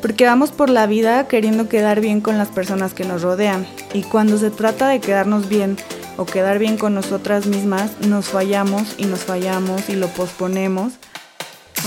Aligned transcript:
porque 0.00 0.24
vamos 0.24 0.50
por 0.50 0.70
la 0.70 0.86
vida 0.86 1.28
queriendo 1.28 1.68
quedar 1.68 2.00
bien 2.00 2.20
con 2.20 2.38
las 2.38 2.48
personas 2.48 2.94
que 2.94 3.04
nos 3.04 3.22
rodean. 3.22 3.66
Y 3.94 4.02
cuando 4.02 4.38
se 4.38 4.50
trata 4.50 4.88
de 4.88 5.00
quedarnos 5.00 5.48
bien 5.48 5.76
o 6.16 6.26
quedar 6.26 6.58
bien 6.58 6.76
con 6.76 6.94
nosotras 6.94 7.46
mismas, 7.46 8.00
nos 8.06 8.28
fallamos 8.28 8.94
y 8.98 9.06
nos 9.06 9.20
fallamos 9.20 9.88
y 9.88 9.96
lo 9.96 10.08
posponemos. 10.08 10.94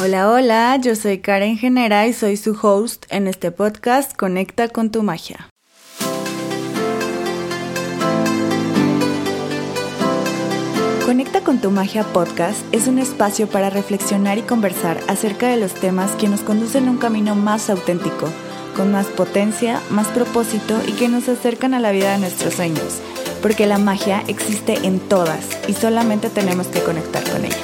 Hola, 0.01 0.31
hola, 0.31 0.77
yo 0.81 0.95
soy 0.95 1.19
Karen 1.19 1.57
Genera 1.57 2.07
y 2.07 2.13
soy 2.13 2.37
su 2.37 2.57
host 2.59 3.05
en 3.09 3.27
este 3.27 3.51
podcast 3.51 4.15
Conecta 4.15 4.69
con 4.69 4.89
tu 4.89 5.03
magia. 5.03 5.50
Conecta 11.11 11.41
con 11.41 11.59
tu 11.59 11.71
magia 11.71 12.05
podcast 12.05 12.63
es 12.73 12.87
un 12.87 12.97
espacio 12.97 13.45
para 13.45 13.69
reflexionar 13.69 14.37
y 14.37 14.43
conversar 14.43 14.97
acerca 15.09 15.49
de 15.49 15.57
los 15.57 15.73
temas 15.73 16.11
que 16.11 16.29
nos 16.29 16.39
conducen 16.39 16.87
a 16.87 16.91
un 16.91 16.99
camino 16.99 17.35
más 17.35 17.69
auténtico, 17.69 18.29
con 18.77 18.93
más 18.93 19.07
potencia, 19.07 19.81
más 19.89 20.07
propósito 20.07 20.79
y 20.87 20.93
que 20.93 21.09
nos 21.09 21.27
acercan 21.27 21.73
a 21.73 21.81
la 21.81 21.91
vida 21.91 22.13
de 22.13 22.19
nuestros 22.19 22.53
sueños, 22.53 23.01
porque 23.41 23.65
la 23.65 23.77
magia 23.77 24.23
existe 24.29 24.87
en 24.87 24.99
todas 25.01 25.45
y 25.67 25.73
solamente 25.73 26.29
tenemos 26.29 26.67
que 26.67 26.79
conectar 26.79 27.29
con 27.29 27.43
ella. 27.43 27.57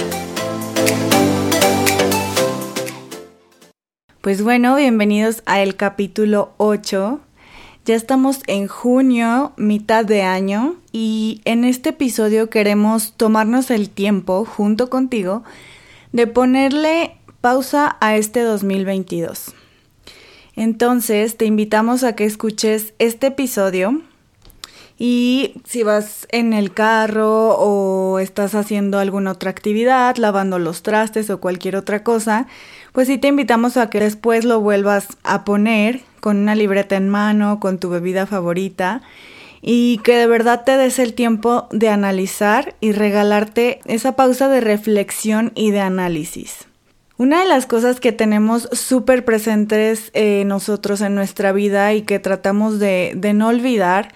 Pues 4.20 4.44
bueno, 4.44 4.76
bienvenidos 4.76 5.42
a 5.46 5.62
el 5.62 5.78
capítulo 5.78 6.52
8 6.58 7.22
ya 7.88 7.96
estamos 7.96 8.42
en 8.48 8.68
junio, 8.68 9.54
mitad 9.56 10.04
de 10.04 10.22
año, 10.22 10.76
y 11.00 11.42
en 11.46 11.64
este 11.64 11.90
episodio 11.90 12.50
queremos 12.50 13.14
tomarnos 13.14 13.70
el 13.70 13.88
tiempo, 13.88 14.46
junto 14.46 14.90
contigo, 14.90 15.44
de 16.12 16.26
ponerle 16.26 17.18
pausa 17.40 17.98
a 18.02 18.16
este 18.16 18.42
2022. 18.42 19.54
Entonces, 20.56 21.38
te 21.38 21.46
invitamos 21.46 22.04
a 22.04 22.16
que 22.16 22.26
escuches 22.26 22.96
este 22.98 23.28
episodio 23.28 24.02
y 24.98 25.62
si 25.66 25.84
vas 25.84 26.26
en 26.32 26.52
el 26.54 26.74
carro 26.74 27.50
o 27.60 28.18
estás 28.18 28.56
haciendo 28.56 28.98
alguna 28.98 29.34
otra 29.34 29.52
actividad, 29.52 30.16
lavando 30.18 30.58
los 30.58 30.82
trastes 30.82 31.30
o 31.30 31.40
cualquier 31.40 31.76
otra 31.76 32.02
cosa, 32.02 32.48
pues 32.92 33.08
sí 33.08 33.20
te 33.20 33.28
invitamos 33.28 33.78
a 33.78 33.92
que 33.92 34.00
después 34.00 34.46
lo 34.46 34.62
vuelvas 34.62 35.10
a 35.22 35.46
poner 35.46 36.02
con 36.22 36.38
una 36.38 36.56
libreta 36.56 36.96
en 36.96 37.08
mano, 37.08 37.60
con 37.60 37.78
tu 37.78 37.92
bebida 37.92 38.26
favorita 38.26 39.04
y 39.62 40.00
que 40.00 40.16
de 40.16 40.28
verdad 40.28 40.64
te 40.66 40.78
des 40.78 41.00
el 41.00 41.14
tiempo 41.14 41.68
de 41.72 41.90
analizar 41.90 42.76
y 42.80 42.92
regalarte 42.92 43.80
esa 43.86 44.16
pausa 44.16 44.50
de 44.50 44.62
reflexión 44.62 45.52
y 45.56 45.72
de 45.72 45.82
análisis. 45.82 46.68
Una 47.18 47.42
de 47.42 47.48
las 47.48 47.66
cosas 47.66 48.00
que 48.00 48.12
tenemos 48.12 48.70
súper 48.72 49.26
presentes 49.26 50.12
eh, 50.14 50.44
nosotros 50.46 51.02
en 51.02 51.16
nuestra 51.16 51.52
vida 51.52 51.94
y 51.94 52.04
que 52.04 52.20
tratamos 52.20 52.78
de, 52.78 53.14
de 53.16 53.34
no 53.34 53.48
olvidar 53.48 54.14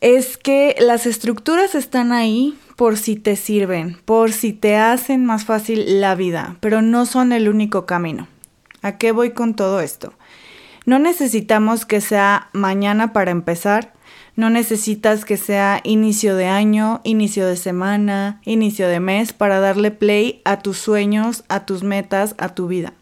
es 0.00 0.36
que 0.36 0.74
las 0.80 1.06
estructuras 1.06 1.74
están 1.74 2.12
ahí 2.12 2.58
por 2.76 2.96
si 2.96 3.16
te 3.16 3.36
sirven, 3.36 3.98
por 4.04 4.32
si 4.32 4.52
te 4.52 4.76
hacen 4.76 5.24
más 5.24 5.44
fácil 5.44 6.00
la 6.00 6.14
vida, 6.14 6.56
pero 6.60 6.82
no 6.82 7.06
son 7.06 7.32
el 7.32 7.48
único 7.48 7.86
camino. 7.86 8.28
¿A 8.82 8.98
qué 8.98 9.12
voy 9.12 9.30
con 9.30 9.54
todo 9.54 9.80
esto? 9.80 10.12
No 10.88 10.98
necesitamos 10.98 11.84
que 11.84 12.00
sea 12.00 12.48
mañana 12.54 13.12
para 13.12 13.30
empezar, 13.30 13.92
no 14.36 14.48
necesitas 14.48 15.26
que 15.26 15.36
sea 15.36 15.82
inicio 15.84 16.34
de 16.34 16.46
año, 16.46 17.02
inicio 17.04 17.46
de 17.46 17.56
semana, 17.56 18.40
inicio 18.46 18.88
de 18.88 18.98
mes 18.98 19.34
para 19.34 19.60
darle 19.60 19.90
play 19.90 20.40
a 20.46 20.60
tus 20.60 20.78
sueños, 20.78 21.44
a 21.48 21.66
tus 21.66 21.82
metas, 21.82 22.34
a 22.38 22.54
tu 22.54 22.68
vida. 22.68 22.94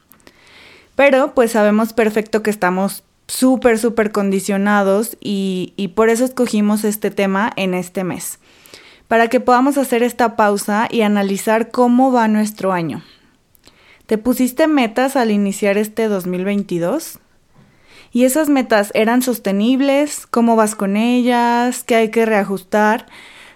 Pero 0.96 1.32
pues 1.32 1.52
sabemos 1.52 1.92
perfecto 1.92 2.42
que 2.42 2.50
estamos 2.50 3.04
súper, 3.28 3.78
súper 3.78 4.10
condicionados 4.10 5.16
y, 5.20 5.72
y 5.76 5.86
por 5.86 6.08
eso 6.08 6.24
escogimos 6.24 6.82
este 6.82 7.12
tema 7.12 7.52
en 7.54 7.72
este 7.72 8.02
mes, 8.02 8.40
para 9.06 9.28
que 9.28 9.38
podamos 9.38 9.78
hacer 9.78 10.02
esta 10.02 10.34
pausa 10.34 10.88
y 10.90 11.02
analizar 11.02 11.70
cómo 11.70 12.10
va 12.10 12.26
nuestro 12.26 12.72
año. 12.72 13.04
¿Te 14.06 14.18
pusiste 14.18 14.66
metas 14.66 15.14
al 15.14 15.30
iniciar 15.30 15.78
este 15.78 16.08
2022? 16.08 17.20
Y 18.12 18.24
esas 18.24 18.48
metas 18.48 18.90
eran 18.94 19.22
sostenibles, 19.22 20.26
cómo 20.26 20.56
vas 20.56 20.74
con 20.74 20.96
ellas, 20.96 21.84
qué 21.84 21.96
hay 21.96 22.10
que 22.10 22.26
reajustar. 22.26 23.06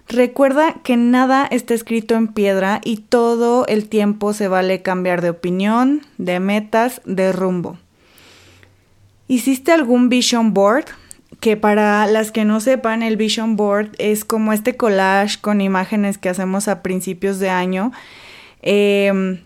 Recuerda 0.08 0.74
que 0.82 0.96
nada 0.96 1.46
está 1.50 1.72
escrito 1.72 2.16
en 2.16 2.28
piedra 2.28 2.80
y 2.84 2.96
todo 2.96 3.64
el 3.68 3.88
tiempo 3.88 4.32
se 4.32 4.48
vale 4.48 4.82
cambiar 4.82 5.22
de 5.22 5.30
opinión, 5.30 6.02
de 6.18 6.40
metas, 6.40 7.00
de 7.04 7.32
rumbo. 7.32 7.78
¿Hiciste 9.28 9.70
algún 9.70 10.08
vision 10.08 10.52
board? 10.52 10.86
Que 11.38 11.56
para 11.56 12.06
las 12.06 12.32
que 12.32 12.44
no 12.44 12.60
sepan, 12.60 13.04
el 13.04 13.16
vision 13.16 13.54
board 13.54 13.90
es 13.98 14.24
como 14.24 14.52
este 14.52 14.76
collage 14.76 15.40
con 15.40 15.60
imágenes 15.60 16.18
que 16.18 16.28
hacemos 16.28 16.66
a 16.66 16.82
principios 16.82 17.38
de 17.38 17.50
año. 17.50 17.92
Eh, 18.62 19.40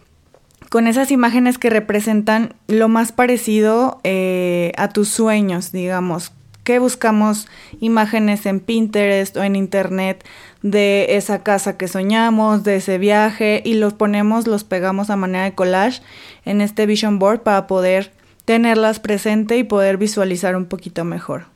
con 0.75 0.89
esas 0.89 1.13
imágenes 1.13 1.57
que 1.57 1.71
representan 1.71 2.57
lo 2.67 2.89
más 2.89 3.13
parecido 3.13 4.01
eh, 4.03 4.73
a 4.77 4.89
tus 4.89 5.09
sueños, 5.09 5.71
digamos. 5.71 6.33
Que 6.65 6.81
buscamos 6.81 7.47
imágenes 7.79 8.45
en 8.45 8.59
Pinterest 8.59 9.37
o 9.37 9.45
en 9.45 9.55
Internet 9.55 10.25
de 10.63 11.15
esa 11.17 11.45
casa 11.45 11.77
que 11.77 11.87
soñamos, 11.87 12.65
de 12.65 12.75
ese 12.75 12.99
viaje, 12.99 13.63
y 13.65 13.75
los 13.75 13.95
ponemos, 13.95 14.49
los 14.49 14.65
pegamos 14.65 15.11
a 15.11 15.17
manera 15.17 15.45
de 15.45 15.55
collage 15.55 16.03
en 16.45 16.61
este 16.61 16.87
vision 16.87 17.21
board 17.21 17.43
para 17.43 17.69
poder 17.69 18.11
tenerlas 18.45 18.99
presente 18.99 19.57
y 19.57 19.63
poder 19.63 19.97
visualizar 19.97 20.57
un 20.57 20.67
poquito 20.67 21.05
mejor. 21.05 21.54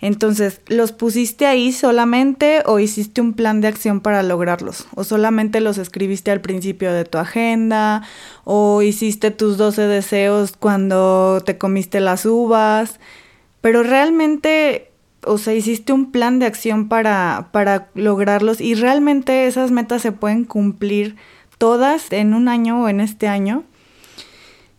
Entonces, 0.00 0.62
¿los 0.66 0.92
pusiste 0.92 1.46
ahí 1.46 1.72
solamente 1.72 2.62
o 2.64 2.78
hiciste 2.78 3.20
un 3.20 3.34
plan 3.34 3.60
de 3.60 3.68
acción 3.68 4.00
para 4.00 4.22
lograrlos? 4.22 4.86
¿O 4.94 5.04
solamente 5.04 5.60
los 5.60 5.76
escribiste 5.76 6.30
al 6.30 6.40
principio 6.40 6.92
de 6.92 7.04
tu 7.04 7.18
agenda? 7.18 8.02
¿O 8.44 8.80
hiciste 8.82 9.30
tus 9.30 9.58
12 9.58 9.82
deseos 9.82 10.54
cuando 10.58 11.42
te 11.44 11.58
comiste 11.58 12.00
las 12.00 12.24
uvas? 12.24 12.98
Pero 13.60 13.82
realmente, 13.82 14.90
o 15.24 15.36
sea, 15.36 15.54
hiciste 15.54 15.92
un 15.92 16.10
plan 16.12 16.38
de 16.38 16.46
acción 16.46 16.88
para, 16.88 17.48
para 17.52 17.88
lograrlos 17.94 18.62
y 18.62 18.74
realmente 18.74 19.46
esas 19.46 19.70
metas 19.70 20.00
se 20.00 20.12
pueden 20.12 20.44
cumplir 20.44 21.16
todas 21.58 22.10
en 22.10 22.32
un 22.32 22.48
año 22.48 22.82
o 22.82 22.88
en 22.88 23.00
este 23.00 23.28
año. 23.28 23.64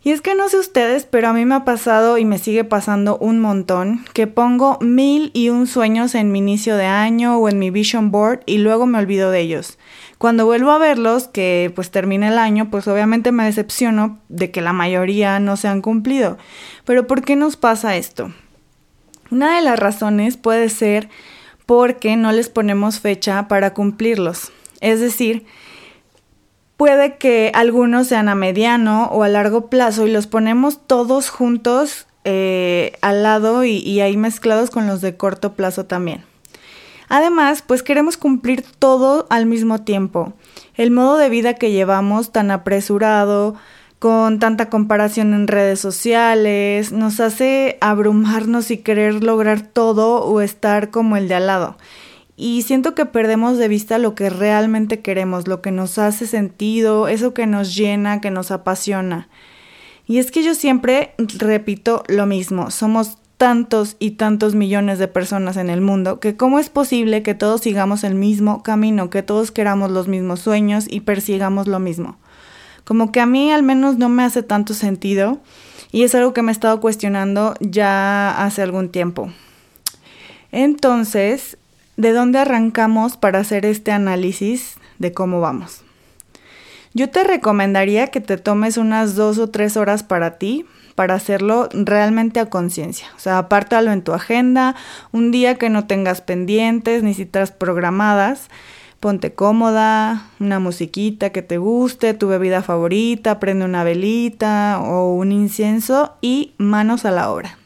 Y 0.04 0.10
es 0.12 0.22
que 0.22 0.34
no 0.34 0.50
sé 0.50 0.58
ustedes, 0.58 1.06
pero 1.06 1.28
a 1.28 1.34
mí 1.34 1.46
me 1.46 1.54
ha 1.54 1.64
pasado 1.64 2.18
y 2.18 2.26
me 2.26 2.40
sigue 2.40 2.64
pasando 2.64 3.20
un 3.20 3.40
montón 3.40 4.04
que 4.14 4.26
pongo 4.26 4.80
mil 4.82 5.30
y 5.36 5.50
un 5.50 5.68
sueños 5.68 6.16
en 6.16 6.32
mi 6.32 6.40
inicio 6.40 6.76
de 6.76 6.88
año 6.88 7.38
o 7.38 7.48
en 7.48 7.60
mi 7.60 7.70
vision 7.70 8.10
board 8.10 8.40
y 8.48 8.58
luego 8.58 8.88
me 8.88 8.98
olvido 8.98 9.30
de 9.30 9.42
ellos. 9.42 9.78
Cuando 10.18 10.46
vuelvo 10.46 10.72
a 10.72 10.80
verlos, 10.80 11.28
que 11.28 11.72
pues 11.76 11.92
termina 11.92 12.30
el 12.30 12.40
año, 12.40 12.72
pues 12.72 12.88
obviamente 12.88 13.32
me 13.32 13.46
decepciono 13.46 14.20
de 14.28 14.50
que 14.50 14.62
la 14.62 14.74
mayoría 14.74 15.40
no 15.40 15.56
se 15.56 15.68
han 15.68 15.82
cumplido. 15.82 16.40
Pero 16.84 17.06
¿por 17.06 17.22
qué 17.22 17.36
nos 17.36 17.56
pasa 17.56 17.96
esto? 17.96 18.34
Una 19.30 19.56
de 19.56 19.62
las 19.62 19.78
razones 19.78 20.36
puede 20.36 20.70
ser 20.70 21.10
porque 21.68 22.18
no 22.18 22.32
les 22.32 22.50
ponemos 22.50 23.00
fecha 23.00 23.48
para 23.48 23.76
cumplirlos. 23.76 24.52
Es 24.80 25.00
decir, 25.00 25.46
puede 26.82 27.18
que 27.18 27.52
algunos 27.54 28.08
sean 28.08 28.28
a 28.28 28.34
mediano 28.34 29.06
o 29.12 29.22
a 29.22 29.28
largo 29.28 29.70
plazo 29.70 30.08
y 30.08 30.12
los 30.12 30.26
ponemos 30.26 30.80
todos 30.88 31.30
juntos 31.30 32.08
eh, 32.24 32.94
al 33.02 33.22
lado 33.22 33.64
y, 33.64 33.78
y 33.78 34.02
ahí 34.02 34.18
mezclados 34.18 34.72
con 34.72 34.88
los 34.88 35.00
de 35.00 35.16
corto 35.16 35.54
plazo 35.54 35.86
también. 35.86 36.24
Además, 37.08 37.62
pues 37.62 37.84
queremos 37.84 38.18
cumplir 38.18 38.64
todo 38.80 39.28
al 39.30 39.46
mismo 39.46 39.84
tiempo. 39.84 40.34
El 40.74 40.90
modo 40.90 41.18
de 41.18 41.30
vida 41.30 41.54
que 41.54 41.70
llevamos 41.70 42.32
tan 42.32 42.50
apresurado, 42.50 43.54
con 44.00 44.40
tanta 44.40 44.72
comparación 44.72 45.36
en 45.36 45.48
redes 45.48 45.80
sociales, 45.80 46.92
nos 46.92 47.20
hace 47.20 47.78
abrumarnos 47.80 48.72
y 48.72 48.80
querer 48.80 49.24
lograr 49.24 49.62
todo 49.62 50.24
o 50.26 50.42
estar 50.42 50.90
como 50.90 51.16
el 51.16 51.28
de 51.28 51.36
al 51.36 51.46
lado 51.46 51.78
y 52.42 52.64
siento 52.64 52.96
que 52.96 53.06
perdemos 53.06 53.60
de 53.60 53.68
vista 53.68 54.00
lo 54.00 54.16
que 54.16 54.32
realmente 54.32 55.02
queremos, 55.02 55.48
lo 55.48 55.62
que 55.62 55.70
nos 55.70 56.00
hace 56.00 56.26
sentido, 56.26 57.08
eso 57.08 57.36
que 57.36 57.46
nos 57.46 57.76
llena, 57.76 58.20
que 58.20 58.32
nos 58.32 58.50
apasiona. 58.50 59.30
Y 60.08 60.18
es 60.18 60.32
que 60.32 60.42
yo 60.42 60.56
siempre 60.56 61.14
repito 61.38 62.04
lo 62.08 62.26
mismo, 62.26 62.72
somos 62.72 63.20
tantos 63.38 63.96
y 64.00 64.12
tantos 64.12 64.56
millones 64.56 64.98
de 64.98 65.08
personas 65.08 65.56
en 65.56 65.70
el 65.70 65.82
mundo 65.82 66.20
que 66.20 66.36
cómo 66.36 66.58
es 66.58 66.70
posible 66.70 67.22
que 67.22 67.36
todos 67.36 67.62
sigamos 67.62 68.04
el 68.04 68.16
mismo 68.16 68.64
camino, 68.64 69.12
que 69.12 69.22
todos 69.22 69.52
queramos 69.52 69.92
los 69.92 70.08
mismos 70.08 70.40
sueños 70.40 70.86
y 70.90 71.02
persigamos 71.02 71.68
lo 71.68 71.78
mismo. 71.78 72.18
Como 72.86 73.12
que 73.12 73.20
a 73.20 73.28
mí 73.28 73.52
al 73.52 73.62
menos 73.62 74.00
no 74.00 74.10
me 74.10 74.24
hace 74.24 74.42
tanto 74.42 74.74
sentido 74.74 75.40
y 75.92 76.02
es 76.02 76.16
algo 76.16 76.34
que 76.34 76.42
me 76.42 76.52
he 76.52 76.54
estado 76.54 76.82
cuestionando 76.82 77.54
ya 77.60 78.44
hace 78.44 78.64
algún 78.64 78.90
tiempo. 78.90 79.30
Entonces, 80.52 81.60
¿de 82.02 82.14
dónde 82.14 82.40
arrancamos 82.40 83.16
para 83.16 83.38
hacer 83.38 83.64
este 83.64 83.92
análisis 83.92 84.78
de 84.98 85.14
cómo 85.14 85.40
vamos? 85.40 85.84
Yo 86.96 87.12
te 87.12 87.24
recomendaría 87.24 88.08
que 88.08 88.20
te 88.20 88.38
tomes 88.38 88.78
unas 88.78 89.16
dos 89.16 89.38
o 89.38 89.52
tres 89.52 89.78
horas 89.78 90.02
para 90.02 90.40
ti, 90.40 90.66
para 90.96 91.14
hacerlo 91.14 91.70
realmente 91.72 92.40
a 92.40 92.48
conciencia. 92.48 93.06
O 93.16 93.20
sea, 93.20 93.38
apártalo 93.38 93.92
en 93.92 94.02
tu 94.02 94.14
agenda, 94.14 94.76
un 95.12 95.30
día 95.30 95.56
que 95.56 95.70
no 95.70 95.86
tengas 95.86 96.22
pendientes 96.22 97.04
ni 97.04 97.14
citas 97.14 97.52
programadas. 97.52 98.50
Ponte 99.00 99.34
cómoda, 99.34 100.28
una 100.40 100.60
musiquita 100.60 101.30
que 101.30 101.44
te 101.44 101.60
guste, 101.60 102.16
tu 102.16 102.28
bebida 102.28 102.64
favorita, 102.64 103.40
prende 103.40 103.66
una 103.66 103.84
velita 103.84 104.80
o 104.82 105.14
un 105.14 105.32
incienso 105.32 106.16
y 106.20 106.54
manos 106.58 107.06
a 107.06 107.12
la 107.12 107.32
obra. 107.32 107.61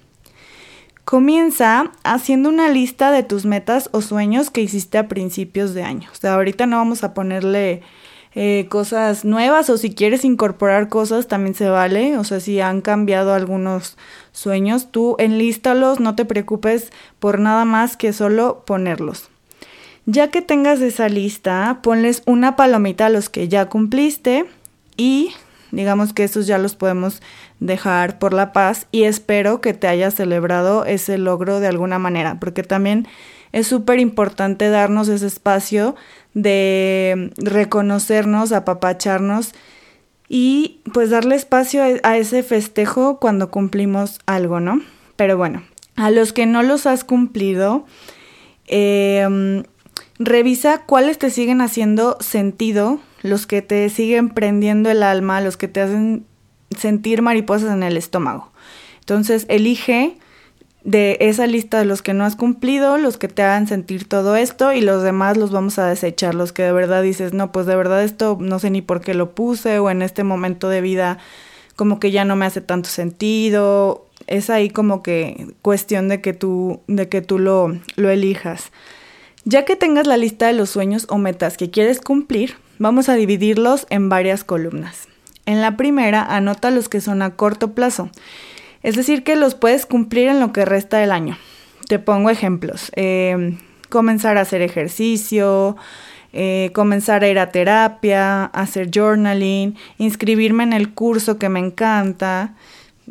Comienza 1.05 1.91
haciendo 2.03 2.49
una 2.49 2.67
lista 2.69 3.11
de 3.11 3.21
tus 3.21 3.45
metas 3.45 3.89
o 3.91 4.01
sueños 4.01 4.49
que 4.49 4.61
hiciste 4.61 4.97
a 4.97 5.07
principios 5.07 5.75
de 5.75 5.83
año. 5.83 6.09
O 6.11 6.15
sea, 6.15 6.33
ahorita 6.33 6.65
no 6.65 6.77
vamos 6.77 7.03
a 7.03 7.13
ponerle 7.13 7.83
eh, 8.33 8.65
cosas 8.69 9.23
nuevas 9.23 9.69
o 9.69 9.77
si 9.77 9.93
quieres 9.93 10.25
incorporar 10.25 10.89
cosas 10.89 11.27
también 11.27 11.53
se 11.53 11.69
vale. 11.69 12.17
O 12.17 12.23
sea, 12.23 12.39
si 12.39 12.59
han 12.59 12.81
cambiado 12.81 13.35
algunos 13.35 13.97
sueños, 14.31 14.91
tú 14.91 15.15
enlístalos, 15.19 15.99
no 15.99 16.15
te 16.15 16.25
preocupes 16.25 16.91
por 17.19 17.39
nada 17.39 17.65
más 17.65 17.97
que 17.97 18.11
solo 18.11 18.63
ponerlos. 18.65 19.29
Ya 20.07 20.31
que 20.31 20.41
tengas 20.41 20.81
esa 20.81 21.07
lista, 21.07 21.81
ponles 21.83 22.23
una 22.25 22.55
palomita 22.55 23.05
a 23.05 23.09
los 23.09 23.29
que 23.29 23.47
ya 23.47 23.69
cumpliste 23.69 24.45
y 24.97 25.33
digamos 25.71 26.13
que 26.13 26.23
esos 26.23 26.47
ya 26.47 26.57
los 26.57 26.75
podemos 26.75 27.21
dejar 27.59 28.19
por 28.19 28.33
la 28.33 28.51
paz 28.53 28.87
y 28.91 29.03
espero 29.03 29.61
que 29.61 29.73
te 29.73 29.87
hayas 29.87 30.15
celebrado 30.15 30.85
ese 30.85 31.17
logro 31.17 31.59
de 31.59 31.67
alguna 31.67 31.99
manera, 31.99 32.39
porque 32.39 32.63
también 32.63 33.07
es 33.51 33.67
súper 33.67 33.99
importante 33.99 34.69
darnos 34.69 35.07
ese 35.07 35.27
espacio 35.27 35.95
de 36.33 37.31
reconocernos, 37.37 38.51
apapacharnos 38.51 39.53
y 40.27 40.81
pues 40.93 41.09
darle 41.09 41.35
espacio 41.35 41.83
a 42.03 42.17
ese 42.17 42.43
festejo 42.43 43.19
cuando 43.19 43.51
cumplimos 43.51 44.19
algo, 44.25 44.59
¿no? 44.59 44.81
Pero 45.15 45.37
bueno, 45.37 45.63
a 45.95 46.11
los 46.11 46.33
que 46.33 46.45
no 46.45 46.63
los 46.63 46.85
has 46.85 47.03
cumplido, 47.03 47.85
em, 48.67 49.63
revisa 50.19 50.81
cuáles 50.85 51.17
te 51.17 51.29
siguen 51.29 51.61
haciendo 51.61 52.17
sentido, 52.19 52.99
los 53.21 53.47
que 53.47 53.61
te 53.61 53.87
siguen 53.89 54.29
prendiendo 54.29 54.89
el 54.89 55.03
alma, 55.03 55.41
los 55.41 55.57
que 55.57 55.67
te 55.67 55.81
hacen 55.81 56.25
sentir 56.77 57.21
mariposas 57.21 57.73
en 57.73 57.83
el 57.83 57.97
estómago. 57.97 58.51
Entonces, 58.99 59.45
elige 59.49 60.17
de 60.83 61.17
esa 61.19 61.47
lista 61.47 61.79
de 61.79 61.85
los 61.85 62.03
que 62.03 62.13
no 62.13 62.23
has 62.25 62.35
cumplido, 62.35 62.97
los 62.97 63.17
que 63.17 63.27
te 63.27 63.41
hagan 63.41 63.67
sentir 63.67 64.07
todo 64.07 64.35
esto 64.35 64.71
y 64.71 64.81
los 64.81 65.01
demás 65.01 65.35
los 65.35 65.51
vamos 65.51 65.79
a 65.79 65.87
desechar, 65.87 66.35
los 66.35 66.53
que 66.53 66.61
de 66.61 66.71
verdad 66.71 67.01
dices, 67.01 67.33
no, 67.33 67.51
pues 67.51 67.65
de 67.65 67.75
verdad 67.75 68.03
esto 68.03 68.37
no 68.39 68.59
sé 68.59 68.69
ni 68.69 68.83
por 68.83 69.01
qué 69.01 69.15
lo 69.15 69.33
puse 69.33 69.79
o 69.79 69.89
en 69.89 70.03
este 70.03 70.23
momento 70.23 70.69
de 70.69 70.81
vida 70.81 71.17
como 71.75 71.99
que 71.99 72.11
ya 72.11 72.23
no 72.23 72.35
me 72.35 72.45
hace 72.45 72.61
tanto 72.61 72.89
sentido. 72.89 74.05
Es 74.27 74.49
ahí 74.49 74.69
como 74.69 75.03
que 75.03 75.47
cuestión 75.61 76.07
de 76.07 76.21
que 76.21 76.33
tú, 76.33 76.81
de 76.87 77.09
que 77.09 77.21
tú 77.21 77.39
lo, 77.39 77.77
lo 77.95 78.09
elijas. 78.09 78.71
Ya 79.43 79.65
que 79.65 79.75
tengas 79.75 80.07
la 80.07 80.17
lista 80.17 80.47
de 80.47 80.53
los 80.53 80.69
sueños 80.69 81.05
o 81.09 81.17
metas 81.17 81.57
que 81.57 81.69
quieres 81.69 81.99
cumplir, 81.99 82.55
vamos 82.79 83.09
a 83.09 83.15
dividirlos 83.15 83.85
en 83.89 84.09
varias 84.09 84.43
columnas. 84.43 85.07
En 85.45 85.61
la 85.61 85.77
primera, 85.77 86.23
anota 86.23 86.71
los 86.71 86.89
que 86.89 87.01
son 87.01 87.21
a 87.21 87.31
corto 87.31 87.73
plazo 87.73 88.09
es 88.85 88.95
decir, 88.95 89.23
que 89.23 89.35
los 89.35 89.55
puedes 89.55 89.87
cumplir 89.87 90.27
en 90.27 90.39
lo 90.39 90.53
que 90.53 90.63
resta 90.63 90.97
del 90.97 91.11
año. 91.11 91.39
Te 91.87 91.97
pongo 91.97 92.29
ejemplos. 92.29 92.91
Em, 92.95 93.57
comenzar 93.89 94.37
a 94.37 94.41
hacer 94.41 94.61
ejercicio, 94.61 95.75
eh, 96.33 96.69
comenzar 96.71 97.23
a 97.23 97.27
ir 97.27 97.39
a 97.39 97.49
terapia, 97.49 98.45
hacer 98.45 98.91
journaling, 98.93 99.75
inscribirme 99.97 100.65
en 100.65 100.73
el 100.73 100.93
curso 100.93 101.39
que 101.39 101.49
me 101.49 101.59
encanta. 101.59 102.53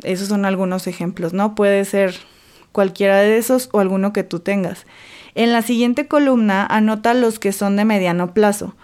Esos 0.03 0.29
son 0.29 0.45
algunos 0.45 0.87
ejemplos, 0.87 1.33
¿no? 1.33 1.55
Puede 1.55 1.83
ser 1.83 2.15
cualquiera 2.71 3.17
de 3.17 3.37
esos 3.37 3.67
o 3.73 3.81
alguno 3.81 4.13
que 4.13 4.23
tú 4.23 4.39
tengas. 4.39 4.85
En 5.33 5.51
la 5.51 5.61
siguiente 5.61 6.07
columna 6.07 6.65
anota 6.65 7.13
los 7.13 7.37
que 7.37 7.51
son 7.51 7.75
de 7.75 7.83
mediano 7.83 8.33
plazo. 8.33 8.75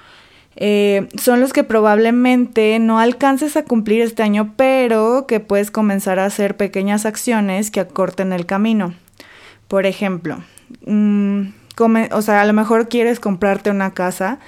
Eh, 0.55 1.07
son 1.17 1.39
los 1.39 1.53
que 1.53 1.63
probablemente 1.63 2.77
no 2.79 2.99
alcances 2.99 3.55
a 3.55 3.63
cumplir 3.63 4.01
este 4.01 4.23
año, 4.23 4.53
pero 4.57 5.25
que 5.27 5.39
puedes 5.39 5.71
comenzar 5.71 6.19
a 6.19 6.25
hacer 6.25 6.57
pequeñas 6.57 7.05
acciones 7.05 7.71
que 7.71 7.79
acorten 7.79 8.33
el 8.33 8.45
camino. 8.45 8.93
Por 9.67 9.85
ejemplo, 9.85 10.43
mm, 10.85 11.43
o 12.11 12.21
sea, 12.21 12.41
a 12.41 12.45
lo 12.45 12.53
mejor 12.53 12.89
quieres 12.89 13.19
comprarte 13.19 13.71
una 13.71 13.93
casa 13.93 14.39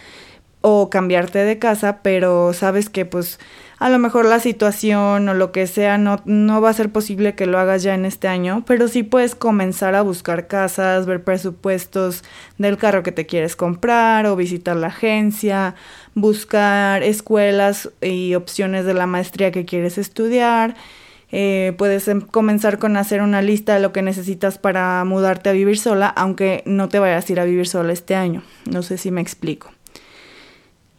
o 0.62 0.90
cambiarte 0.90 1.40
de 1.40 1.60
casa, 1.60 2.00
pero 2.04 2.54
sabes 2.54 2.90
que 2.90 3.06
pues 3.06 3.40
a 3.84 3.90
lo 3.90 4.00
mejor 4.00 4.24
la 4.24 4.40
situación 4.40 5.28
o 5.28 5.34
lo 5.34 5.52
que 5.52 5.68
sea 5.68 5.98
no, 5.98 6.22
no 6.24 6.62
va 6.62 6.70
a 6.70 6.74
ser 6.74 6.90
posible 6.90 7.36
que 7.36 7.48
lo 7.48 7.60
hagas 7.60 7.84
ya 7.84 7.94
en 7.94 8.06
este 8.06 8.30
año, 8.30 8.64
pero 8.66 8.88
sí 8.88 9.04
puedes 9.04 9.36
comenzar 9.36 9.94
a 9.94 10.02
buscar 10.02 10.48
casas, 10.48 11.06
ver 11.06 11.26
presupuestos 11.26 12.24
del 12.58 12.78
carro 12.78 13.04
que 13.04 13.12
te 13.12 13.26
quieres 13.26 13.58
comprar 13.58 14.26
o 14.26 14.38
visitar 14.38 14.78
la 14.78 14.88
agencia, 14.88 15.76
buscar 16.16 17.04
escuelas 17.04 17.90
y 18.00 18.36
opciones 18.36 18.86
de 18.86 18.94
la 18.94 19.06
maestría 19.06 19.52
que 19.52 19.66
quieres 19.66 19.98
estudiar. 19.98 20.76
Eh, 21.34 21.74
puedes 21.78 22.08
em, 22.08 22.22
comenzar 22.22 22.80
con 22.80 22.96
hacer 22.96 23.22
una 23.22 23.42
lista 23.42 23.74
de 23.74 23.82
lo 23.82 23.92
que 23.92 24.02
necesitas 24.02 24.60
para 24.60 25.04
mudarte 25.04 25.50
a 25.50 25.52
vivir 25.52 25.78
sola, 25.78 26.08
aunque 26.08 26.64
no 26.66 26.88
te 26.88 27.00
vayas 27.00 27.28
a 27.28 27.34
ir 27.34 27.40
a 27.42 27.44
vivir 27.44 27.68
sola 27.68 27.92
este 27.92 28.16
año. 28.16 28.44
No 28.64 28.82
sé 28.82 28.98
si 28.98 29.12
me 29.12 29.20
explico. 29.20 29.72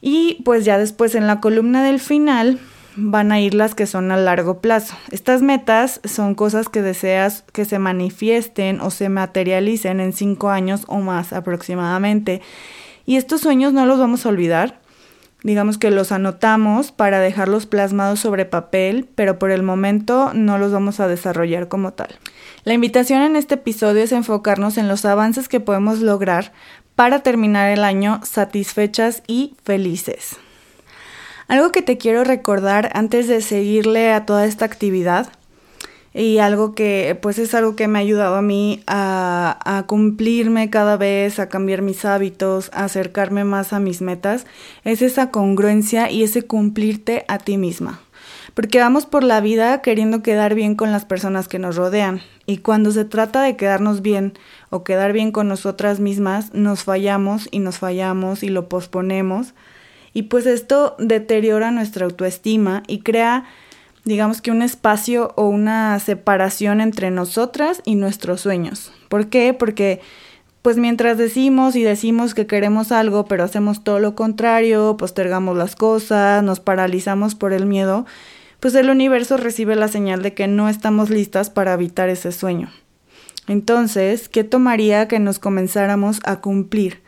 Y 0.02 0.42
pues 0.44 0.66
ya 0.66 0.76
después 0.76 1.14
en 1.14 1.26
la 1.26 1.40
columna 1.40 1.82
del 1.82 1.98
final 1.98 2.60
van 2.96 3.32
a 3.32 3.41
ir 3.41 3.55
las 3.55 3.75
que 3.75 3.87
son 3.87 4.12
a 4.12 4.17
largo 4.17 4.61
plazo. 4.61 4.96
Estas 5.11 5.43
metas 5.43 6.00
son 6.05 6.35
cosas 6.35 6.69
que 6.69 6.82
deseas 6.82 7.44
que 7.52 7.64
se 7.64 7.79
manifiesten 7.79 8.81
o 8.81 8.91
se 8.91 9.08
materialicen 9.08 10.00
en 10.00 10.12
cinco 10.12 10.50
años 10.50 10.85
o 10.87 10.99
más 10.99 11.32
aproximadamente. 11.32 12.41
Y 13.06 13.17
estos 13.17 13.41
sueños 13.41 13.73
no 13.73 13.87
los 13.87 13.99
vamos 13.99 14.25
a 14.25 14.29
olvidar. 14.29 14.81
Digamos 15.43 15.76
que 15.76 15.91
los 15.91 16.11
anotamos 16.11 16.91
para 16.91 17.20
dejarlos 17.20 17.67
plasmados 17.67 18.20
sobre 18.20 18.46
papel, 18.46 19.06
pero 19.14 19.38
por 19.38 19.50
el 19.50 19.62
momento 19.62 20.32
no 20.32 20.56
los 20.56 20.73
vamos 20.73 21.00
a 21.00 21.08
desarrollar 21.08 21.69
como 21.69 21.93
tal. 21.93 22.17
La 22.64 22.73
invitación 22.73 23.20
en 23.20 23.37
este 23.37 23.56
episodio 23.56 24.02
es 24.02 24.12
enfocarnos 24.12 24.79
en 24.79 24.88
los 24.88 25.05
avances 25.05 25.49
que 25.49 25.61
podemos 25.61 26.00
lograr 26.00 26.52
para 26.94 27.23
terminar 27.23 27.69
el 27.69 27.85
año 27.85 28.20
satisfechas 28.25 29.23
y 29.26 29.55
felices. 29.64 30.38
Algo 31.49 31.73
que 31.73 31.82
te 31.82 31.99
quiero 31.99 32.25
recordar 32.25 32.91
antes 32.94 33.29
de 33.29 33.41
seguirle 33.41 34.12
a 34.12 34.25
toda 34.25 34.46
esta 34.46 34.64
actividad 34.64 35.29
y 36.14 36.38
algo 36.38 36.75
que 36.75 37.19
pues 37.20 37.38
es 37.38 37.55
algo 37.55 37.75
que 37.75 37.88
me 37.88 37.99
ha 37.99 38.02
ayudado 38.02 38.37
a 38.37 38.43
mí 38.43 38.82
a, 38.86 39.58
a, 39.65 39.82
cumplirme 39.82 40.70
cada 40.70 40.96
vez, 40.96 41.41
a 41.41 41.48
cambiar 41.48 41.82
mis 41.82 42.05
hábitos, 42.05 42.70
a 42.72 42.84
acercarme 42.84 43.44
más 43.44 43.72
a 43.72 43.81
mis 43.81 44.01
metas, 44.01 44.46
es 44.84 45.03
esa 45.03 45.31
congruencia 45.32 46.10
y 46.10 46.22
ese 46.22 46.43
cumplirte 46.43 47.24
a 47.27 47.39
ti 47.39 47.58
misma. 47.58 48.01
Porque 48.55 48.79
vamos 48.79 49.05
por 49.05 49.24
la 49.24 49.41
vida 49.41 49.82
queriendo 49.82 50.22
quedar 50.22 50.55
bien 50.55 50.77
con 50.77 50.93
las 50.93 51.05
personas 51.05 51.48
que 51.48 51.58
nos 51.58 51.74
rodean. 51.74 52.22
Y 52.46 52.58
cuando 52.58 52.93
se 52.93 53.05
trata 53.05 53.43
de 53.43 53.56
quedarnos 53.56 54.01
bien 54.01 54.34
o 54.70 54.84
quedar 54.84 55.13
bien 55.13 55.32
con 55.32 55.48
nosotras 55.48 55.98
mismas, 55.98 56.55
nos 56.55 56.84
fallamos 56.84 57.48
y 57.51 57.58
nos 57.58 57.79
fallamos 57.79 58.44
y 58.44 58.48
lo 58.48 58.69
posponemos 58.69 59.55
y 60.15 60.23
pues 60.23 60.47
esto 60.47 60.94
deteriora 60.99 61.73
nuestra 61.73 62.06
autoestima 62.06 62.85
y 62.87 63.01
crea, 63.01 63.44
digamos 64.05 64.41
que 64.41 64.53
un 64.53 64.63
espacio 64.63 65.35
o 65.37 65.49
una 65.49 65.99
separación 65.99 66.81
entre 66.81 67.11
nosotras 67.11 67.83
y 67.85 67.97
nuestros 67.97 68.41
sueños. 68.41 68.93
¿Por 69.09 69.27
qué? 69.29 69.53
Porque 69.53 70.01
pues 70.63 70.79
mientras 70.79 71.19
decimos 71.19 71.77
y 71.77 71.83
decimos 71.83 72.33
que 72.33 72.47
queremos 72.47 72.91
algo, 72.91 73.27
pero 73.27 73.44
hacemos 73.44 73.85
todo 73.85 73.99
lo 73.99 74.15
contrario, 74.15 74.97
postergamos 74.97 75.59
las 75.59 75.77
cosas, 75.77 76.43
nos 76.43 76.61
paralizamos 76.61 77.35
por 77.35 77.53
el 77.53 77.67
miedo, 77.67 78.06
pues 78.61 78.75
el 78.77 78.89
universo 78.89 79.37
recibe 79.37 79.77
la 79.77 79.89
señal 79.89 80.23
de 80.23 80.33
que 80.33 80.47
no 80.47 80.71
estamos 80.71 81.11
listas 81.11 81.51
para 81.51 81.75
evitar 81.75 82.09
ese 82.09 82.33
sueño. 82.33 82.71
Entonces, 83.47 84.31
¿qué 84.31 84.43
tomaría 84.43 85.06
que 85.06 85.19
nos 85.19 85.39
comenzáramos 85.39 86.21
a 86.25 86.41
cumplir? 86.41 87.04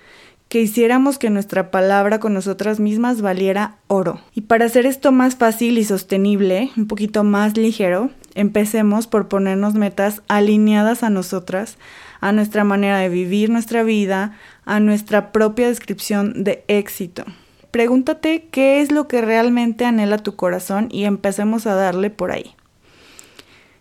Que 0.57 0.63
hiciéramos 0.63 1.19
que 1.19 1.29
nuestra 1.29 1.71
palabra 1.71 2.19
con 2.19 2.33
nosotras 2.33 2.81
mismas 2.81 3.21
valiera 3.21 3.77
oro. 3.89 4.23
Y 4.35 4.41
para 4.41 4.65
hacer 4.65 4.87
esto 4.87 5.13
más 5.13 5.37
fácil 5.37 5.77
y 5.77 5.85
sostenible, 5.85 6.71
un 6.79 6.87
poquito 6.87 7.25
más 7.25 7.59
ligero, 7.59 8.09
empecemos 8.35 9.07
por 9.07 9.29
ponernos 9.29 9.75
metas 9.75 10.23
alineadas 10.29 11.03
a 11.03 11.11
nosotras, 11.11 11.77
a 12.23 12.33
nuestra 12.33 12.65
manera 12.65 13.01
de 13.01 13.11
vivir 13.11 13.51
nuestra 13.51 13.83
vida, 13.83 14.39
a 14.65 14.81
nuestra 14.81 15.31
propia 15.31 15.69
descripción 15.69 16.43
de 16.43 16.65
éxito. 16.69 17.25
Pregúntate 17.71 18.49
qué 18.51 18.81
es 18.81 18.91
lo 18.91 19.09
que 19.09 19.21
realmente 19.21 19.85
anhela 19.85 20.17
tu 20.17 20.37
corazón 20.37 20.89
y 20.91 21.05
empecemos 21.05 21.67
a 21.67 21.75
darle 21.75 22.09
por 22.09 22.33
ahí. 22.33 22.55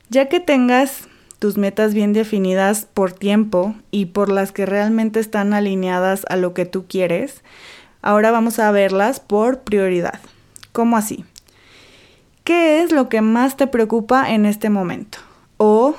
Ya 0.09 0.27
que 0.27 0.41
tengas 0.41 1.07
tus 1.45 1.59
metas 1.59 1.93
bien 1.93 2.11
definidas 2.11 2.87
por 2.91 3.11
tiempo 3.11 3.75
y 3.91 4.07
por 4.07 4.31
las 4.31 4.51
que 4.51 4.65
realmente 4.65 5.19
están 5.19 5.53
alineadas 5.53 6.25
a 6.27 6.37
lo 6.37 6.55
que 6.55 6.65
tú 6.65 6.85
quieres, 6.87 7.43
ahora 8.01 8.31
vamos 8.31 8.57
a 8.57 8.71
verlas 8.71 9.19
por 9.19 9.59
prioridad. 9.59 10.19
¿Cómo 10.71 10.97
así? 10.97 11.23
¿qué 12.45 12.81
es 12.81 12.93
lo 12.93 13.09
que 13.09 13.19
más 13.19 13.57
te 13.57 13.67
preocupa 13.67 14.31
en 14.31 14.45
este 14.45 14.69
momento? 14.69 15.17
O 15.57 15.95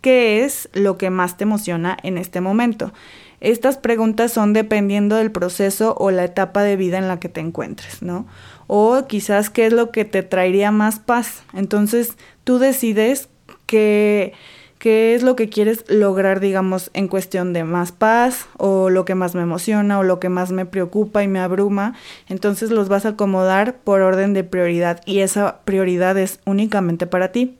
¿qué 0.00 0.44
es 0.44 0.68
lo 0.72 0.96
que 0.96 1.10
más 1.10 1.36
te 1.36 1.42
emociona 1.44 1.96
en 2.04 2.16
este 2.16 2.40
momento? 2.40 2.92
Estas 3.40 3.78
preguntas 3.78 4.32
son 4.32 4.52
dependiendo 4.52 5.16
del 5.16 5.32
proceso 5.32 5.96
o 5.98 6.10
la 6.10 6.24
etapa 6.24 6.62
de 6.62 6.76
vida 6.76 6.98
en 6.98 7.08
la 7.08 7.18
que 7.18 7.30
te 7.30 7.40
encuentres, 7.40 8.02
¿no? 8.02 8.26
O 8.66 9.06
quizás 9.08 9.50
qué 9.50 9.66
es 9.66 9.72
lo 9.72 9.90
que 9.90 10.04
te 10.04 10.22
traería 10.22 10.70
más 10.70 11.00
paz. 11.00 11.42
Entonces 11.54 12.16
tú 12.44 12.58
decides 12.58 13.30
qué, 13.64 14.34
qué 14.80 15.14
es 15.14 15.22
lo 15.22 15.36
que 15.36 15.50
quieres 15.50 15.84
lograr, 15.88 16.40
digamos, 16.40 16.90
en 16.94 17.06
cuestión 17.06 17.52
de 17.52 17.64
más 17.64 17.92
paz 17.92 18.46
o 18.56 18.88
lo 18.88 19.04
que 19.04 19.14
más 19.14 19.34
me 19.34 19.42
emociona 19.42 19.98
o 19.98 20.02
lo 20.02 20.18
que 20.18 20.30
más 20.30 20.52
me 20.52 20.64
preocupa 20.64 21.22
y 21.22 21.28
me 21.28 21.38
abruma. 21.38 21.94
Entonces 22.28 22.70
los 22.70 22.88
vas 22.88 23.04
a 23.04 23.10
acomodar 23.10 23.76
por 23.76 24.00
orden 24.00 24.32
de 24.32 24.42
prioridad 24.42 25.02
y 25.04 25.20
esa 25.20 25.60
prioridad 25.64 26.16
es 26.16 26.40
únicamente 26.46 27.06
para 27.06 27.30
ti. 27.30 27.58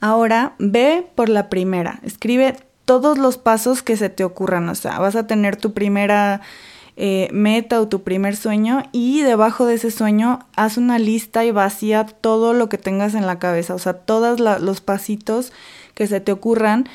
Ahora 0.00 0.54
ve 0.58 1.06
por 1.14 1.28
la 1.28 1.50
primera, 1.50 2.00
escribe 2.02 2.56
todos 2.86 3.18
los 3.18 3.36
pasos 3.36 3.82
que 3.82 3.98
se 3.98 4.08
te 4.08 4.24
ocurran, 4.24 4.68
o 4.70 4.74
sea, 4.74 4.98
vas 4.98 5.14
a 5.14 5.26
tener 5.26 5.56
tu 5.56 5.74
primera 5.74 6.40
eh, 6.96 7.28
meta 7.32 7.82
o 7.82 7.88
tu 7.88 8.02
primer 8.02 8.34
sueño 8.34 8.82
y 8.92 9.20
debajo 9.20 9.66
de 9.66 9.74
ese 9.74 9.90
sueño 9.90 10.38
haz 10.56 10.78
una 10.78 10.98
lista 10.98 11.44
y 11.44 11.50
vacía 11.50 12.06
todo 12.06 12.54
lo 12.54 12.70
que 12.70 12.78
tengas 12.78 13.14
en 13.14 13.26
la 13.26 13.38
cabeza, 13.38 13.74
o 13.74 13.78
sea, 13.78 13.92
todos 13.92 14.40
los 14.40 14.80
pasitos 14.80 15.52
que 15.96 16.06
se 16.06 16.20
te 16.20 16.30
ocurran 16.30 16.88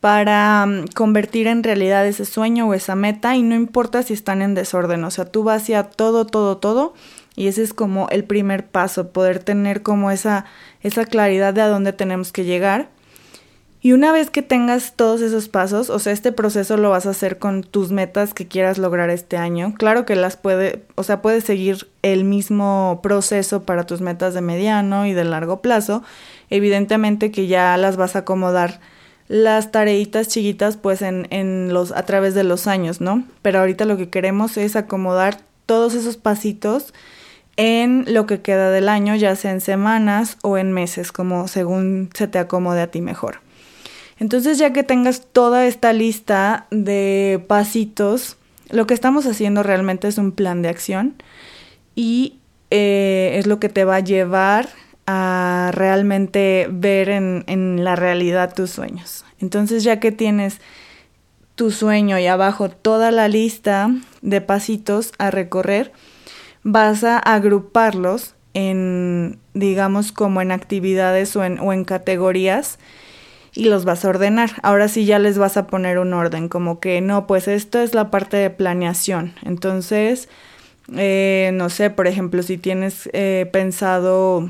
para 0.00 0.66
mm, 0.66 0.88
convertir 0.94 1.46
en 1.46 1.62
realidad 1.62 2.06
ese 2.06 2.26
sueño 2.26 2.68
o 2.68 2.74
esa 2.74 2.96
meta 2.96 3.36
y 3.36 3.42
no 3.42 3.54
importa 3.54 4.02
si 4.02 4.12
están 4.12 4.42
en 4.42 4.54
desorden, 4.54 5.04
o 5.04 5.10
sea, 5.10 5.24
tú 5.24 5.44
vacía 5.44 5.84
todo, 5.84 6.26
todo, 6.26 6.58
todo 6.58 6.92
y 7.36 7.46
ese 7.46 7.62
es 7.62 7.72
como 7.72 8.08
el 8.10 8.24
primer 8.24 8.66
paso, 8.66 9.12
poder 9.12 9.38
tener 9.38 9.82
como 9.82 10.10
esa, 10.10 10.44
esa 10.82 11.06
claridad 11.06 11.54
de 11.54 11.62
a 11.62 11.68
dónde 11.68 11.94
tenemos 11.94 12.32
que 12.32 12.44
llegar 12.44 12.88
y 13.82 13.92
una 13.92 14.12
vez 14.12 14.28
que 14.28 14.42
tengas 14.42 14.94
todos 14.94 15.22
esos 15.22 15.48
pasos, 15.48 15.88
o 15.88 15.98
sea, 15.98 16.12
este 16.12 16.32
proceso 16.32 16.76
lo 16.76 16.90
vas 16.90 17.06
a 17.06 17.10
hacer 17.10 17.38
con 17.38 17.62
tus 17.62 17.90
metas 17.92 18.34
que 18.34 18.46
quieras 18.46 18.76
lograr 18.76 19.08
este 19.08 19.38
año. 19.38 19.74
Claro 19.78 20.04
que 20.04 20.16
las 20.16 20.36
puede, 20.36 20.84
o 20.96 21.02
sea, 21.02 21.22
puedes 21.22 21.44
seguir 21.44 21.88
el 22.02 22.24
mismo 22.24 23.00
proceso 23.02 23.62
para 23.62 23.84
tus 23.84 24.02
metas 24.02 24.34
de 24.34 24.42
mediano 24.42 25.06
y 25.06 25.14
de 25.14 25.24
largo 25.24 25.62
plazo. 25.62 26.02
Evidentemente 26.50 27.30
que 27.30 27.46
ya 27.46 27.76
las 27.76 27.96
vas 27.96 28.16
a 28.16 28.20
acomodar 28.20 28.80
las 29.28 29.70
tareitas 29.70 30.26
chiquitas 30.26 30.76
pues 30.76 31.02
en, 31.02 31.72
los, 31.72 31.92
a 31.92 32.04
través 32.04 32.34
de 32.34 32.42
los 32.42 32.66
años, 32.66 33.00
¿no? 33.00 33.24
Pero 33.42 33.60
ahorita 33.60 33.84
lo 33.84 33.96
que 33.96 34.10
queremos 34.10 34.56
es 34.56 34.74
acomodar 34.74 35.38
todos 35.66 35.94
esos 35.94 36.16
pasitos 36.16 36.92
en 37.56 38.04
lo 38.08 38.26
que 38.26 38.40
queda 38.40 38.70
del 38.70 38.88
año, 38.88 39.14
ya 39.14 39.36
sea 39.36 39.52
en 39.52 39.60
semanas 39.60 40.36
o 40.42 40.58
en 40.58 40.72
meses, 40.72 41.12
como 41.12 41.46
según 41.46 42.10
se 42.12 42.26
te 42.26 42.40
acomode 42.40 42.80
a 42.80 42.90
ti 42.90 43.00
mejor. 43.00 43.40
Entonces 44.18 44.58
ya 44.58 44.72
que 44.72 44.82
tengas 44.82 45.26
toda 45.32 45.64
esta 45.66 45.92
lista 45.92 46.66
de 46.72 47.44
pasitos, 47.46 48.36
lo 48.68 48.88
que 48.88 48.94
estamos 48.94 49.26
haciendo 49.26 49.62
realmente 49.62 50.08
es 50.08 50.18
un 50.18 50.32
plan 50.32 50.60
de 50.62 50.70
acción 50.70 51.22
y 51.94 52.38
eh, 52.70 53.36
es 53.38 53.46
lo 53.46 53.60
que 53.60 53.68
te 53.68 53.84
va 53.84 53.96
a 53.96 54.00
llevar 54.00 54.68
a 55.10 55.70
realmente 55.72 56.68
ver 56.70 57.08
en, 57.08 57.44
en 57.46 57.84
la 57.84 57.96
realidad 57.96 58.54
tus 58.54 58.70
sueños. 58.70 59.24
Entonces 59.40 59.82
ya 59.82 60.00
que 60.00 60.12
tienes 60.12 60.60
tu 61.54 61.70
sueño 61.70 62.18
y 62.18 62.26
abajo 62.26 62.70
toda 62.70 63.10
la 63.10 63.28
lista 63.28 63.90
de 64.22 64.40
pasitos 64.40 65.12
a 65.18 65.30
recorrer, 65.30 65.92
vas 66.62 67.04
a 67.04 67.18
agruparlos 67.18 68.34
en, 68.54 69.38
digamos, 69.54 70.12
como 70.12 70.40
en 70.40 70.52
actividades 70.52 71.36
o 71.36 71.44
en, 71.44 71.84
categorías 71.84 72.78
y 73.52 73.64
los 73.64 73.84
vas 73.84 74.04
a 74.04 74.08
ordenar. 74.08 74.52
Ahora 74.62 74.88
sí 74.88 75.04
ya 75.04 75.18
les 75.18 75.38
vas 75.38 75.56
a 75.56 75.66
poner 75.66 75.98
un 75.98 76.14
orden, 76.14 76.48
como 76.48 76.80
que 76.80 77.00
no, 77.00 77.26
pues 77.26 77.48
esto 77.48 77.80
es 77.80 77.94
la 77.94 78.10
parte 78.10 78.36
de 78.36 78.50
planeación. 78.50 79.34
Entonces, 79.42 80.28
eh, 80.96 81.50
no 81.54 81.68
sé, 81.68 81.90
por 81.90 82.06
ejemplo, 82.06 82.42
si 82.42 82.58
tienes 82.58 83.08
eh, 83.12 83.48
pensado 83.52 84.48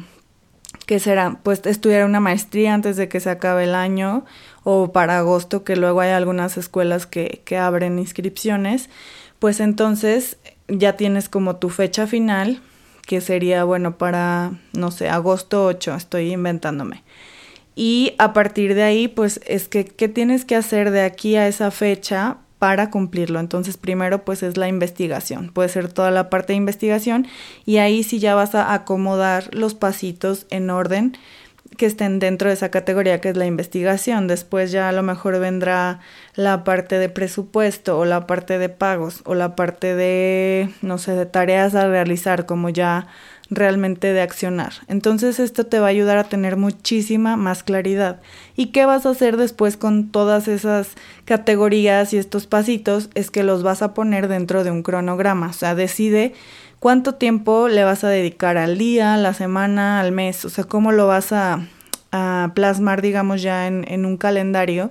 que 0.90 0.98
será, 0.98 1.38
pues 1.44 1.64
estudiar 1.66 2.04
una 2.04 2.18
maestría 2.18 2.74
antes 2.74 2.96
de 2.96 3.08
que 3.08 3.20
se 3.20 3.30
acabe 3.30 3.62
el 3.62 3.76
año 3.76 4.24
o 4.64 4.90
para 4.90 5.18
agosto, 5.18 5.62
que 5.62 5.76
luego 5.76 6.00
hay 6.00 6.10
algunas 6.10 6.56
escuelas 6.56 7.06
que, 7.06 7.42
que 7.44 7.58
abren 7.58 8.00
inscripciones, 8.00 8.90
pues 9.38 9.60
entonces 9.60 10.38
ya 10.66 10.96
tienes 10.96 11.28
como 11.28 11.54
tu 11.54 11.68
fecha 11.68 12.08
final, 12.08 12.60
que 13.06 13.20
sería, 13.20 13.62
bueno, 13.62 13.98
para, 13.98 14.50
no 14.72 14.90
sé, 14.90 15.08
agosto 15.08 15.64
8, 15.64 15.94
estoy 15.94 16.32
inventándome. 16.32 17.04
Y 17.76 18.16
a 18.18 18.32
partir 18.32 18.74
de 18.74 18.82
ahí, 18.82 19.06
pues 19.06 19.40
es 19.46 19.68
que, 19.68 19.84
¿qué 19.84 20.08
tienes 20.08 20.44
que 20.44 20.56
hacer 20.56 20.90
de 20.90 21.02
aquí 21.02 21.36
a 21.36 21.46
esa 21.46 21.70
fecha 21.70 22.38
para 22.60 22.90
cumplirlo? 22.90 23.40
Entonces, 23.40 23.76
primero, 23.76 24.24
pues 24.24 24.44
es 24.44 24.56
la 24.56 24.68
investigación. 24.68 25.50
Puede 25.52 25.70
ser 25.70 25.92
toda 25.92 26.12
la 26.12 26.30
parte 26.30 26.52
de 26.52 26.58
investigación 26.58 27.26
y 27.64 27.78
ahí 27.78 28.04
sí 28.04 28.20
ya 28.20 28.36
vas 28.36 28.54
a 28.54 28.74
acomodar 28.74 29.52
los 29.52 29.74
pasitos 29.74 30.46
en 30.50 30.70
orden 30.70 31.16
que 31.78 31.86
estén 31.86 32.18
dentro 32.18 32.48
de 32.48 32.54
esa 32.54 32.70
categoría 32.70 33.22
que 33.22 33.30
es 33.30 33.36
la 33.38 33.46
investigación. 33.46 34.28
Después 34.28 34.70
ya 34.72 34.90
a 34.90 34.92
lo 34.92 35.02
mejor 35.02 35.38
vendrá 35.38 36.00
la 36.34 36.62
parte 36.62 36.98
de 36.98 37.08
presupuesto 37.08 37.98
o 37.98 38.04
la 38.04 38.26
parte 38.26 38.58
de 38.58 38.68
pagos 38.68 39.22
o 39.24 39.34
la 39.34 39.56
parte 39.56 39.94
de, 39.94 40.68
no 40.82 40.98
sé, 40.98 41.12
de 41.12 41.24
tareas 41.24 41.74
a 41.74 41.88
realizar, 41.88 42.44
como 42.44 42.68
ya 42.68 43.06
realmente 43.50 44.12
de 44.12 44.22
accionar. 44.22 44.72
Entonces 44.86 45.40
esto 45.40 45.66
te 45.66 45.80
va 45.80 45.86
a 45.86 45.90
ayudar 45.90 46.18
a 46.18 46.24
tener 46.24 46.56
muchísima 46.56 47.36
más 47.36 47.62
claridad. 47.62 48.20
¿Y 48.56 48.66
qué 48.66 48.86
vas 48.86 49.04
a 49.04 49.10
hacer 49.10 49.36
después 49.36 49.76
con 49.76 50.10
todas 50.10 50.48
esas 50.48 50.90
categorías 51.24 52.12
y 52.12 52.18
estos 52.18 52.46
pasitos? 52.46 53.10
Es 53.14 53.30
que 53.30 53.42
los 53.42 53.62
vas 53.62 53.82
a 53.82 53.92
poner 53.92 54.28
dentro 54.28 54.64
de 54.64 54.70
un 54.70 54.82
cronograma. 54.82 55.48
O 55.48 55.52
sea, 55.52 55.74
decide 55.74 56.32
cuánto 56.78 57.16
tiempo 57.16 57.68
le 57.68 57.84
vas 57.84 58.04
a 58.04 58.08
dedicar 58.08 58.56
al 58.56 58.78
día, 58.78 59.16
la 59.16 59.34
semana, 59.34 60.00
al 60.00 60.12
mes. 60.12 60.44
O 60.44 60.48
sea, 60.48 60.64
cómo 60.64 60.92
lo 60.92 61.06
vas 61.06 61.32
a, 61.32 61.66
plasmar, 62.54 63.02
digamos, 63.02 63.42
ya 63.42 63.66
en 63.68 64.04
un 64.04 64.16
calendario. 64.16 64.90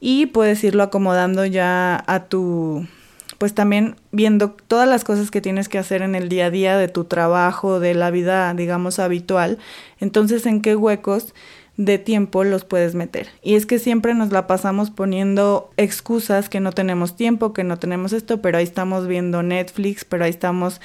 Y 0.00 0.26
puedes 0.26 0.62
irlo 0.64 0.82
acomodando 0.82 1.44
ya 1.44 2.02
a 2.06 2.24
tu 2.24 2.86
pues 3.38 3.54
también 3.54 3.96
viendo 4.10 4.50
todas 4.50 4.88
las 4.88 5.04
cosas 5.04 5.30
que 5.30 5.40
tienes 5.40 5.68
que 5.68 5.78
hacer 5.78 6.02
en 6.02 6.14
el 6.14 6.28
día 6.28 6.46
a 6.46 6.50
día 6.50 6.76
de 6.76 6.88
tu 6.88 7.04
trabajo, 7.04 7.78
de 7.78 7.94
la 7.94 8.10
vida, 8.10 8.52
digamos, 8.54 8.98
habitual, 8.98 9.58
entonces 10.00 10.44
en 10.44 10.60
qué 10.60 10.74
huecos 10.74 11.34
de 11.76 11.98
tiempo 11.98 12.42
los 12.42 12.64
puedes 12.64 12.96
meter. 12.96 13.28
Y 13.40 13.54
es 13.54 13.64
que 13.64 13.78
siempre 13.78 14.12
nos 14.12 14.32
la 14.32 14.48
pasamos 14.48 14.90
poniendo 14.90 15.70
excusas 15.76 16.48
que 16.48 16.58
no 16.58 16.72
tenemos 16.72 17.16
tiempo, 17.16 17.52
que 17.52 17.62
no 17.62 17.78
tenemos 17.78 18.12
esto, 18.12 18.42
pero 18.42 18.58
ahí 18.58 18.64
estamos 18.64 19.06
viendo 19.06 19.44
Netflix, 19.44 20.04
pero 20.04 20.24
ahí 20.24 20.30
estamos 20.30 20.80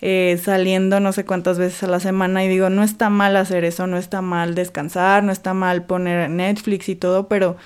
eh, 0.00 0.40
saliendo 0.42 0.98
no 0.98 1.12
sé 1.12 1.26
cuántas 1.26 1.58
veces 1.58 1.82
a 1.82 1.88
la 1.88 2.00
semana 2.00 2.42
y 2.42 2.48
digo, 2.48 2.70
no 2.70 2.82
está 2.82 3.10
mal 3.10 3.36
hacer 3.36 3.64
eso, 3.64 3.86
no 3.86 3.98
está 3.98 4.22
mal 4.22 4.54
descansar, 4.54 5.22
no 5.22 5.30
está 5.30 5.52
mal 5.52 5.84
poner 5.84 6.30
Netflix 6.30 6.88
y 6.88 6.96
todo, 6.96 7.28
pero 7.28 7.58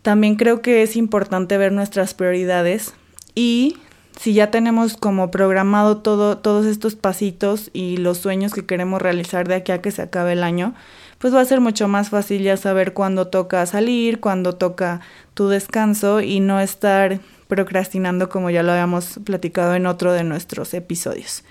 también 0.00 0.36
creo 0.36 0.62
que 0.62 0.82
es 0.82 0.96
importante 0.96 1.58
ver 1.58 1.72
nuestras 1.72 2.14
prioridades 2.14 2.94
y 3.38 3.76
si 4.18 4.32
ya 4.32 4.50
tenemos 4.50 4.96
como 4.96 5.30
programado 5.30 5.98
todo, 5.98 6.38
todos 6.38 6.66
estos 6.66 6.96
pasitos 6.96 7.70
y 7.72 7.98
los 7.98 8.18
sueños 8.18 8.52
que 8.52 8.66
queremos 8.66 9.00
realizar 9.00 9.46
de 9.46 9.54
aquí 9.54 9.70
a 9.70 9.80
que 9.80 9.92
se 9.92 10.02
acabe 10.02 10.32
el 10.32 10.42
año, 10.42 10.74
pues 11.18 11.32
va 11.32 11.40
a 11.40 11.44
ser 11.44 11.60
mucho 11.60 11.86
más 11.86 12.10
fácil 12.10 12.42
ya 12.42 12.56
saber 12.56 12.94
cuándo 12.94 13.28
toca 13.28 13.64
salir, 13.66 14.18
cuándo 14.18 14.56
toca 14.56 15.02
tu 15.34 15.46
descanso 15.46 16.20
y 16.20 16.40
no 16.40 16.58
estar 16.58 17.20
procrastinando 17.46 18.28
como 18.28 18.50
ya 18.50 18.64
lo 18.64 18.72
habíamos 18.72 19.20
platicado 19.22 19.76
en 19.76 19.86
otro 19.86 20.12
de 20.12 20.24
nuestros 20.24 20.74
episodios. 20.74 21.44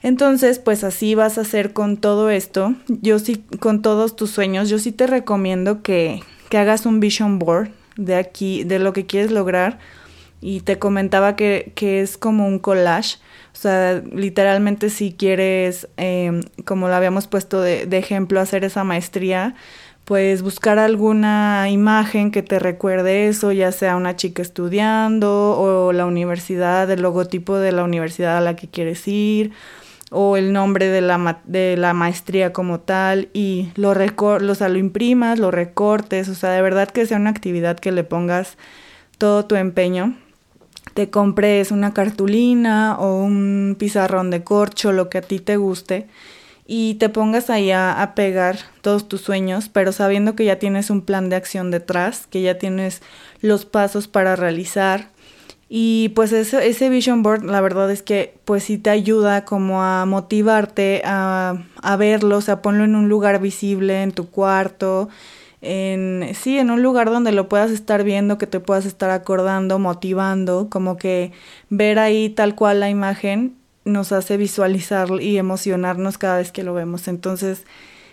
Entonces, 0.00 0.60
pues 0.60 0.84
así 0.84 1.16
vas 1.16 1.38
a 1.38 1.40
hacer 1.40 1.72
con 1.72 1.96
todo 1.96 2.30
esto. 2.30 2.76
Yo 2.86 3.18
sí, 3.18 3.44
con 3.58 3.82
todos 3.82 4.14
tus 4.14 4.30
sueños, 4.30 4.68
yo 4.68 4.78
sí 4.78 4.92
te 4.92 5.08
recomiendo 5.08 5.82
que, 5.82 6.22
que 6.50 6.58
hagas 6.58 6.86
un 6.86 7.00
vision 7.00 7.40
board 7.40 7.70
de 7.96 8.14
aquí, 8.14 8.62
de 8.62 8.78
lo 8.78 8.92
que 8.92 9.06
quieres 9.06 9.32
lograr 9.32 9.80
y 10.44 10.60
te 10.60 10.78
comentaba 10.78 11.36
que, 11.36 11.72
que 11.74 12.02
es 12.02 12.18
como 12.18 12.46
un 12.46 12.58
collage. 12.58 13.16
O 13.54 13.56
sea, 13.56 14.02
literalmente 14.12 14.90
si 14.90 15.14
quieres, 15.14 15.88
eh, 15.96 16.38
como 16.66 16.86
lo 16.88 16.94
habíamos 16.94 17.28
puesto 17.28 17.62
de, 17.62 17.86
de, 17.86 17.96
ejemplo, 17.96 18.40
hacer 18.40 18.62
esa 18.62 18.84
maestría, 18.84 19.54
pues 20.04 20.42
buscar 20.42 20.78
alguna 20.78 21.70
imagen 21.70 22.30
que 22.30 22.42
te 22.42 22.58
recuerde 22.58 23.28
eso, 23.28 23.52
ya 23.52 23.72
sea 23.72 23.96
una 23.96 24.16
chica 24.16 24.42
estudiando 24.42 25.58
o 25.58 25.94
la 25.94 26.04
universidad, 26.04 26.90
el 26.90 27.00
logotipo 27.00 27.56
de 27.56 27.72
la 27.72 27.82
universidad 27.82 28.36
a 28.36 28.42
la 28.42 28.54
que 28.54 28.68
quieres 28.68 29.08
ir 29.08 29.52
o 30.10 30.36
el 30.36 30.52
nombre 30.52 30.88
de 30.88 31.00
la, 31.00 31.40
de 31.44 31.78
la 31.78 31.94
maestría 31.94 32.52
como 32.52 32.80
tal 32.80 33.30
y 33.32 33.70
lo, 33.76 33.94
recor 33.94 34.42
o 34.42 34.68
lo 34.68 34.78
imprimas, 34.78 35.38
lo 35.38 35.50
recortes, 35.50 36.28
o 36.28 36.34
sea, 36.34 36.50
de 36.50 36.60
verdad 36.60 36.90
que 36.90 37.06
sea 37.06 37.16
una 37.16 37.30
actividad 37.30 37.78
que 37.78 37.92
le 37.92 38.04
pongas 38.04 38.58
todo 39.16 39.46
tu 39.46 39.54
empeño 39.54 40.14
te 40.94 41.10
compres 41.10 41.70
una 41.70 41.92
cartulina 41.92 42.96
o 42.98 43.22
un 43.22 43.76
pizarrón 43.78 44.30
de 44.30 44.44
corcho, 44.44 44.92
lo 44.92 45.10
que 45.10 45.18
a 45.18 45.22
ti 45.22 45.40
te 45.40 45.56
guste, 45.56 46.06
y 46.66 46.94
te 46.94 47.08
pongas 47.08 47.50
ahí 47.50 47.72
a, 47.72 48.00
a, 48.00 48.14
pegar 48.14 48.56
todos 48.80 49.06
tus 49.06 49.20
sueños, 49.20 49.68
pero 49.68 49.92
sabiendo 49.92 50.34
que 50.34 50.46
ya 50.46 50.58
tienes 50.58 50.88
un 50.88 51.02
plan 51.02 51.28
de 51.28 51.36
acción 51.36 51.70
detrás, 51.70 52.26
que 52.26 52.40
ya 52.40 52.56
tienes 52.58 53.02
los 53.42 53.66
pasos 53.66 54.08
para 54.08 54.34
realizar. 54.34 55.10
Y 55.68 56.10
pues 56.10 56.32
ese, 56.32 56.66
ese 56.66 56.88
vision 56.88 57.22
board, 57.22 57.44
la 57.44 57.60
verdad 57.60 57.90
es 57.90 58.02
que 58.02 58.34
pues 58.44 58.64
sí 58.64 58.78
te 58.78 58.90
ayuda 58.90 59.44
como 59.44 59.82
a 59.82 60.06
motivarte 60.06 61.02
a, 61.04 61.64
a 61.82 61.96
verlo, 61.96 62.38
o 62.38 62.40
sea, 62.40 62.62
ponlo 62.62 62.84
en 62.84 62.94
un 62.94 63.08
lugar 63.08 63.40
visible, 63.40 64.02
en 64.02 64.12
tu 64.12 64.30
cuarto, 64.30 65.08
en, 65.64 66.34
sí, 66.34 66.58
en 66.58 66.70
un 66.70 66.82
lugar 66.82 67.10
donde 67.10 67.32
lo 67.32 67.48
puedas 67.48 67.70
estar 67.70 68.04
viendo, 68.04 68.38
que 68.38 68.46
te 68.46 68.60
puedas 68.60 68.86
estar 68.86 69.10
acordando, 69.10 69.78
motivando, 69.78 70.68
como 70.70 70.96
que 70.96 71.32
ver 71.70 71.98
ahí 71.98 72.28
tal 72.28 72.54
cual 72.54 72.80
la 72.80 72.90
imagen 72.90 73.56
nos 73.84 74.12
hace 74.12 74.36
visualizar 74.36 75.08
y 75.20 75.38
emocionarnos 75.38 76.18
cada 76.18 76.38
vez 76.38 76.52
que 76.52 76.62
lo 76.62 76.74
vemos. 76.74 77.08
Entonces 77.08 77.64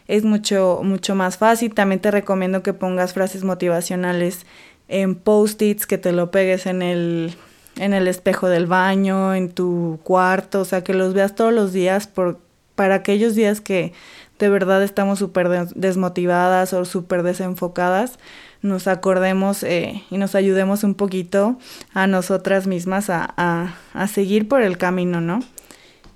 es 0.07 0.23
mucho, 0.23 0.81
mucho 0.83 1.15
más 1.15 1.37
fácil. 1.37 1.73
También 1.73 2.01
te 2.01 2.11
recomiendo 2.11 2.63
que 2.63 2.73
pongas 2.73 3.13
frases 3.13 3.43
motivacionales 3.43 4.45
en 4.87 5.15
post-its, 5.15 5.87
que 5.87 5.97
te 5.97 6.11
lo 6.11 6.31
pegues 6.31 6.65
en 6.65 6.81
el, 6.81 7.35
en 7.77 7.93
el 7.93 8.07
espejo 8.07 8.47
del 8.49 8.67
baño, 8.67 9.33
en 9.33 9.49
tu 9.49 9.99
cuarto, 10.03 10.61
o 10.61 10.65
sea, 10.65 10.83
que 10.83 10.93
los 10.93 11.13
veas 11.13 11.35
todos 11.35 11.53
los 11.53 11.71
días 11.71 12.07
por, 12.07 12.39
para 12.75 12.95
aquellos 12.95 13.35
días 13.35 13.61
que 13.61 13.93
de 14.41 14.49
verdad 14.49 14.81
estamos 14.81 15.19
súper 15.19 15.67
desmotivadas 15.75 16.73
o 16.73 16.83
súper 16.83 17.21
desenfocadas, 17.21 18.17
nos 18.63 18.87
acordemos 18.87 19.61
eh, 19.61 20.03
y 20.09 20.17
nos 20.17 20.33
ayudemos 20.33 20.83
un 20.83 20.95
poquito 20.95 21.59
a 21.93 22.07
nosotras 22.07 22.65
mismas 22.65 23.11
a, 23.11 23.33
a, 23.37 23.75
a 23.93 24.07
seguir 24.07 24.47
por 24.47 24.63
el 24.63 24.79
camino, 24.79 25.21
¿no? 25.21 25.41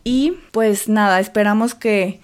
Y 0.03 0.39
pues 0.51 0.89
nada, 0.89 1.19
esperamos 1.19 1.75
que, 1.75 2.19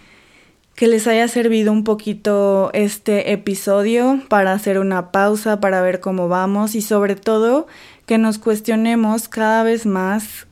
que 0.76 0.88
les 0.88 1.06
haya 1.06 1.28
servido 1.28 1.72
un 1.72 1.84
poquito 1.84 2.72
este 2.74 3.32
episodio 3.32 4.22
para 4.28 4.54
hacer 4.54 4.80
una 4.80 5.12
pausa, 5.12 5.60
para 5.60 5.82
ver 5.82 6.00
cómo 6.00 6.28
vamos 6.28 6.74
y 6.74 6.82
sobre 6.82 7.16
todo 7.16 7.68
que 8.08 8.18
nos 8.18 8.40
cuestionemos 8.40 9.28
cada 9.28 9.62
vez 9.62 9.86
más 9.86 10.48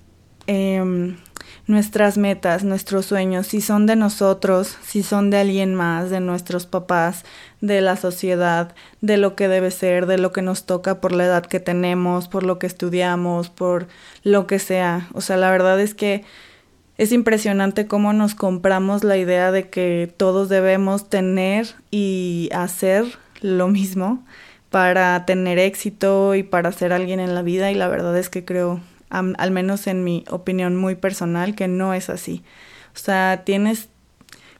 eh, 0.46 1.16
nuestras 1.70 2.18
metas, 2.18 2.64
nuestros 2.64 3.06
sueños, 3.06 3.46
si 3.46 3.62
son 3.62 3.86
de 3.86 3.96
nosotros, 3.96 4.76
si 4.82 5.04
son 5.04 5.30
de 5.30 5.38
alguien 5.38 5.76
más, 5.76 6.10
de 6.10 6.20
nuestros 6.20 6.66
papás, 6.66 7.26
de 7.62 7.80
la 7.80 7.96
sociedad, 7.96 8.74
de 9.02 9.18
lo 9.18 9.36
que 9.36 9.48
debe 9.48 9.70
ser, 9.70 10.08
de 10.08 10.18
lo 10.18 10.32
que 10.32 10.42
nos 10.42 10.66
toca 10.66 11.00
por 11.00 11.12
la 11.12 11.26
edad 11.26 11.46
que 11.46 11.60
tenemos, 11.60 12.28
por 12.28 12.42
lo 12.42 12.58
que 12.58 12.66
estudiamos, 12.66 13.52
por 13.52 13.88
lo 14.24 14.48
que 14.48 14.58
sea. 14.58 15.10
O 15.14 15.22
sea, 15.22 15.38
la 15.38 15.52
verdad 15.52 15.80
es 15.80 15.94
que 15.94 16.24
es 16.98 17.12
impresionante 17.12 17.86
cómo 17.86 18.14
nos 18.14 18.34
compramos 18.34 19.04
la 19.04 19.18
idea 19.18 19.52
de 19.52 19.70
que 19.70 20.12
todos 20.18 20.50
debemos 20.50 21.08
tener 21.08 21.68
y 21.92 22.50
hacer 22.52 23.06
lo 23.42 23.68
mismo 23.68 24.26
para 24.72 25.24
tener 25.28 25.60
éxito 25.60 26.34
y 26.34 26.42
para 26.42 26.72
ser 26.72 26.94
alguien 26.94 27.20
en 27.20 27.36
la 27.36 27.44
vida 27.44 27.72
y 27.72 27.76
la 27.76 27.88
verdad 27.88 28.18
es 28.18 28.30
que 28.30 28.44
creo, 28.44 28.82
al 29.10 29.52
menos 29.52 29.88
en 29.88 30.04
mi 30.04 30.24
opinión 30.30 30.76
muy 30.76 30.96
personal, 30.96 31.56
que 31.56 31.68
no 31.68 31.94
es 31.94 32.10
así. 32.10 32.44
O 32.96 33.00
sea, 33.00 33.44
tienes 33.46 33.90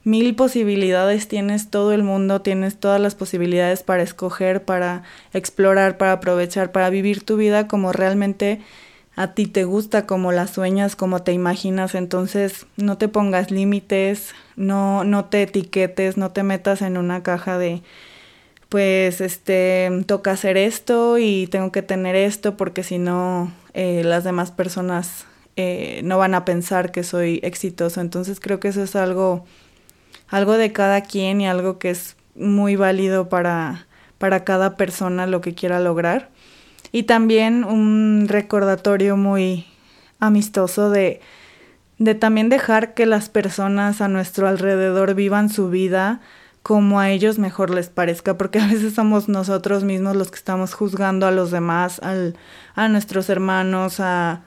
mil 0.04 0.36
posibilidades, 0.36 1.28
tienes 1.28 1.70
todo 1.70 1.94
el 1.94 2.04
mundo, 2.04 2.42
tienes 2.42 2.80
todas 2.80 3.02
las 3.02 3.16
posibilidades 3.16 3.84
para 3.84 4.04
escoger, 4.04 4.64
para 4.64 5.04
explorar, 5.34 5.98
para 5.98 6.14
aprovechar, 6.14 6.72
para 6.72 6.90
vivir 6.90 7.24
tu 7.24 7.38
vida 7.38 7.68
como 7.68 7.92
realmente 7.92 8.62
a 9.16 9.34
ti 9.34 9.48
te 9.48 9.66
gusta, 9.66 10.06
como 10.06 10.32
la 10.32 10.48
sueñas, 10.48 10.96
como 10.96 11.22
te 11.24 11.34
imaginas, 11.34 11.94
entonces 11.94 12.66
no 12.78 12.98
te 12.98 13.10
pongas 13.10 13.52
límites, 13.52 14.34
no, 14.56 15.04
no 15.04 15.26
te 15.26 15.42
etiquetes, 15.42 16.16
no 16.16 16.32
te 16.32 16.44
metas 16.44 16.82
en 16.82 16.98
una 16.98 17.22
caja 17.22 17.58
de 17.58 17.82
pues 18.70 19.20
este 19.20 19.90
toca 20.06 20.32
hacer 20.32 20.56
esto 20.56 21.18
y 21.18 21.48
tengo 21.48 21.72
que 21.72 21.82
tener 21.82 22.16
esto 22.16 22.56
porque 22.56 22.84
si 22.84 23.00
no 23.00 23.52
eh, 23.82 24.04
las 24.04 24.26
demás 24.26 24.52
personas 24.52 25.26
eh, 25.56 26.02
no 26.04 26.18
van 26.18 26.36
a 26.36 26.44
pensar 26.44 26.92
que 26.92 27.02
soy 27.02 27.40
exitoso. 27.44 28.02
Entonces 28.02 28.42
creo 28.42 28.60
que 28.60 28.68
eso 28.68 28.84
es 28.84 28.98
algo 28.98 29.46
algo 30.28 30.58
de 30.58 30.74
cada 30.74 31.00
quien 31.00 31.40
y 31.40 31.48
algo 31.48 31.80
que 31.80 31.92
es 31.92 32.18
muy 32.36 32.76
válido 32.76 33.30
para 33.30 33.88
para 34.18 34.44
cada 34.44 34.76
persona 34.76 35.28
lo 35.28 35.40
que 35.40 35.56
quiera 35.56 35.80
lograr. 35.80 36.30
Y 36.92 37.04
también 37.04 37.64
un 37.64 38.26
recordatorio 38.28 39.16
muy 39.16 39.66
amistoso 40.20 40.90
de, 40.90 41.22
de 42.00 42.16
también 42.16 42.50
dejar 42.50 42.94
que 42.94 43.06
las 43.06 43.30
personas 43.30 44.02
a 44.02 44.10
nuestro 44.10 44.50
alrededor 44.50 45.16
vivan 45.16 45.48
su 45.48 45.70
vida 45.70 46.20
como 46.64 47.00
a 47.00 47.10
ellos 47.10 47.40
mejor 47.40 47.70
les 47.70 47.90
parezca, 47.90 48.38
porque 48.38 48.60
a 48.60 48.68
veces 48.68 48.94
somos 48.94 49.30
nosotros 49.30 49.84
mismos 49.84 50.16
los 50.16 50.30
que 50.32 50.38
estamos 50.38 50.74
juzgando 50.74 51.28
a 51.28 51.32
los 51.32 51.52
demás, 51.52 52.00
al, 52.00 52.36
a 52.76 52.88
nuestros 52.88 53.30
hermanos, 53.30 54.00
a 54.00 54.44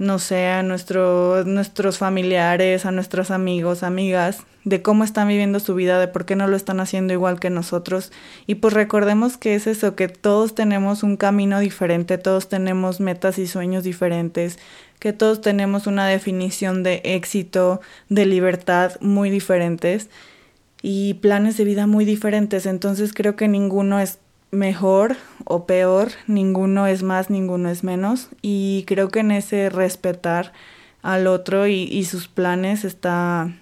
no 0.00 0.18
sé, 0.18 0.46
a 0.46 0.62
nuestro, 0.62 1.44
nuestros 1.44 1.98
familiares, 1.98 2.86
a 2.86 2.90
nuestros 2.90 3.30
amigos, 3.30 3.82
amigas, 3.82 4.46
de 4.64 4.80
cómo 4.80 5.04
están 5.04 5.28
viviendo 5.28 5.60
su 5.60 5.74
vida, 5.74 5.98
de 5.98 6.08
por 6.08 6.24
qué 6.24 6.36
no 6.36 6.46
lo 6.46 6.56
están 6.56 6.80
haciendo 6.80 7.12
igual 7.12 7.38
que 7.38 7.50
nosotros. 7.50 8.10
Y 8.46 8.54
pues 8.56 8.72
recordemos 8.72 9.36
que 9.36 9.54
es 9.54 9.66
eso, 9.66 9.96
que 9.96 10.08
todos 10.08 10.54
tenemos 10.54 11.02
un 11.02 11.18
camino 11.18 11.60
diferente, 11.60 12.16
todos 12.16 12.48
tenemos 12.48 12.98
metas 12.98 13.38
y 13.38 13.46
sueños 13.46 13.84
diferentes, 13.84 14.58
que 14.98 15.12
todos 15.12 15.42
tenemos 15.42 15.86
una 15.86 16.06
definición 16.06 16.82
de 16.82 17.02
éxito, 17.04 17.82
de 18.08 18.24
libertad 18.24 18.92
muy 19.02 19.28
diferentes 19.28 20.08
y 20.82 21.14
planes 21.14 21.56
de 21.56 21.64
vida 21.64 21.86
muy 21.86 22.04
diferentes. 22.04 22.66
Entonces 22.66 23.12
creo 23.12 23.36
que 23.36 23.48
ninguno 23.48 24.00
es 24.00 24.18
mejor 24.50 25.16
o 25.44 25.66
peor, 25.66 26.10
ninguno 26.26 26.86
es 26.86 27.02
más, 27.02 27.30
ninguno 27.30 27.68
es 27.70 27.84
menos 27.84 28.28
y 28.42 28.84
creo 28.86 29.08
que 29.08 29.20
en 29.20 29.30
ese 29.30 29.70
respetar 29.70 30.52
al 31.02 31.26
otro 31.26 31.66
y, 31.66 31.84
y 31.84 32.04
sus 32.04 32.28
planes 32.28 32.84
está 32.84 33.52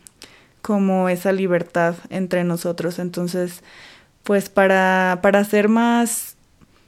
como 0.62 1.08
esa 1.08 1.32
libertad 1.32 1.96
entre 2.10 2.44
nosotros. 2.44 2.98
Entonces, 2.98 3.62
pues 4.22 4.50
para, 4.50 5.20
para 5.22 5.42
ser 5.44 5.68
más, 5.68 6.36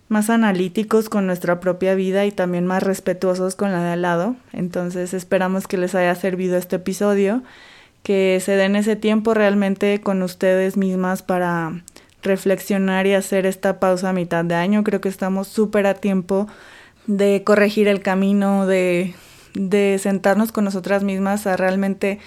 más 0.09 0.29
analíticos 0.29 1.09
con 1.09 1.27
nuestra 1.27 1.61
propia 1.61 1.95
vida 1.95 2.27
y 2.27 2.33
también 2.33 2.67
más 2.67 2.83
respetuosos 2.83 3.55
con 3.55 3.73
la 3.73 3.83
de 3.83 3.93
al 3.93 4.03
lado. 4.03 4.37
Entonces 4.53 5.15
esperamos 5.15 5.67
que 5.67 5.79
les 5.79 5.95
haya 5.95 6.15
servido 6.15 6.59
este 6.59 6.77
episodio, 6.77 7.43
que 8.03 8.41
se 8.45 8.53
den 8.53 8.77
ese 8.77 8.97
tiempo 8.97 9.35
realmente 9.35 10.01
con 10.01 10.23
ustedes 10.23 10.77
mismas 10.77 11.23
para 11.23 11.83
reflexionar 12.23 13.07
y 13.07 13.15
hacer 13.15 13.47
esta 13.47 13.81
pausa 13.81 14.11
a 14.11 14.13
mitad 14.13 14.45
de 14.45 14.55
año. 14.55 14.85
Creo 14.85 15.01
que 15.01 15.09
estamos 15.09 15.49
súper 15.49 15.87
a 15.87 15.95
tiempo 15.95 16.47
de 17.07 17.43
corregir 17.45 17.89
el 17.89 18.01
camino, 18.01 18.67
de, 18.67 19.15
de 19.55 19.99
sentarnos 20.01 20.53
con 20.53 20.65
nosotras 20.65 21.03
mismas 21.03 21.47
a 21.47 21.57
realmente 21.57 22.19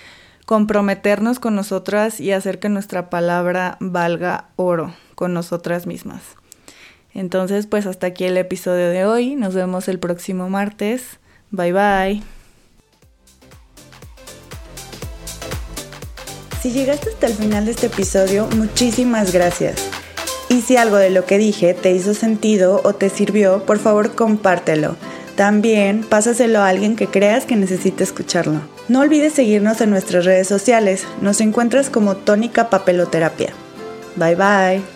comprometernos 0.46 1.40
con 1.40 1.56
nosotras 1.56 2.20
y 2.20 2.32
hacer 2.32 2.60
que 2.60 2.70
nuestra 2.70 3.10
palabra 3.10 3.78
valga 3.80 4.50
oro 4.56 4.94
con 5.16 5.34
nosotras 5.34 5.88
mismas. 5.88 6.22
Entonces, 7.14 7.68
pues 7.68 7.86
hasta 7.86 8.08
aquí 8.08 8.26
el 8.26 8.38
episodio 8.38 8.90
de 8.90 9.06
hoy. 9.06 9.36
Nos 9.36 9.54
vemos 9.54 9.88
el 9.88 10.00
próximo 10.00 10.50
martes. 10.50 11.20
Bye 11.52 11.74
bye. 11.74 12.43
Si 16.64 16.72
llegaste 16.72 17.10
hasta 17.10 17.28
el 17.28 17.34
final 17.34 17.66
de 17.66 17.72
este 17.72 17.88
episodio, 17.88 18.48
muchísimas 18.56 19.34
gracias. 19.34 19.76
Y 20.48 20.62
si 20.62 20.78
algo 20.78 20.96
de 20.96 21.10
lo 21.10 21.26
que 21.26 21.38
dije 21.38 21.74
te 21.74 21.92
hizo 21.92 22.14
sentido 22.14 22.80
o 22.86 22.94
te 22.94 23.10
sirvió, 23.10 23.66
por 23.66 23.80
favor 23.80 24.16
compártelo. 24.16 24.96
También 25.36 26.06
pásaselo 26.06 26.60
a 26.60 26.70
alguien 26.70 26.96
que 26.96 27.08
creas 27.08 27.44
que 27.46 27.58
necesite 27.58 28.06
escucharlo. 28.06 28.62
No 28.88 29.02
olvides 29.02 29.34
seguirnos 29.34 29.82
en 29.82 29.90
nuestras 29.90 30.24
redes 30.24 30.48
sociales. 30.48 31.04
Nos 31.20 31.42
encuentras 31.42 31.90
como 31.90 32.16
Tónica 32.16 32.70
Papeloterapia. 32.70 33.52
Bye 34.16 34.36
bye. 34.36 34.93